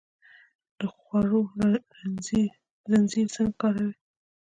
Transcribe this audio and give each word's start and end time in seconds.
د 0.79 0.81
خوړو 0.95 1.41
زنځیر 2.89 3.27
څنګه 3.35 3.55
کار 3.61 3.75
کوي؟ 3.79 3.93